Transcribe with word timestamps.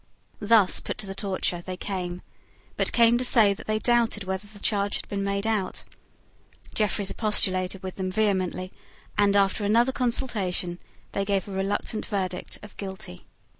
Thus 0.39 0.79
put 0.79 0.97
to 0.97 1.05
the 1.05 1.13
torture, 1.13 1.61
they 1.61 1.77
came, 1.77 2.23
but 2.75 2.91
came 2.91 3.19
to 3.19 3.23
say 3.23 3.53
that 3.53 3.67
they 3.67 3.77
doubted 3.77 4.23
whether 4.23 4.47
the 4.47 4.57
charge 4.57 4.95
had 4.95 5.07
been 5.09 5.23
made 5.23 5.45
out. 5.45 5.85
Jeffreys 6.73 7.11
expostulated 7.11 7.83
with 7.83 7.97
them 7.97 8.09
vehemently, 8.11 8.71
and, 9.15 9.35
after 9.35 9.63
another 9.63 9.91
consultation, 9.91 10.79
they 11.11 11.23
gave 11.23 11.47
a 11.47 11.51
reluctant 11.51 12.07
verdict 12.07 12.57
of 12.63 12.75
Guilty. 12.77 13.27